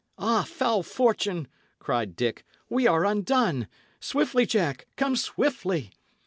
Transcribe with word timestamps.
"Ah, 0.17 0.41
foul 0.41 0.81
fortune!" 0.81 1.47
cried 1.77 2.15
Dick. 2.15 2.43
"We 2.67 2.87
are 2.87 3.05
undone. 3.05 3.67
Swiftly, 3.99 4.47
Jack, 4.47 4.87
come 4.95 5.15
swiftly!" 5.15 5.91